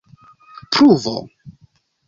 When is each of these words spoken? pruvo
pruvo 0.71 1.15